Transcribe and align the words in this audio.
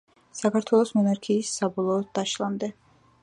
საქართველოს 0.37 0.93
მონარქიის 0.99 1.51
საბოლოოს 1.59 2.09
დაშლამდე. 2.19 2.71